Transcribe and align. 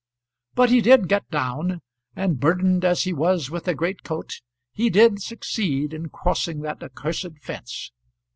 But 0.55 0.71
he 0.71 0.81
did 0.81 1.07
get 1.07 1.29
down, 1.29 1.79
and 2.15 2.39
burdened 2.39 2.83
as 2.83 3.03
he 3.03 3.13
was 3.13 3.51
with 3.51 3.67
a 3.67 3.75
great 3.75 4.01
coat, 4.01 4.41
he 4.71 4.89
did 4.89 5.21
succeed 5.21 5.93
in 5.93 6.09
crossing 6.09 6.61
that 6.61 6.81
accursed 6.81 7.37
fence. 7.43 7.91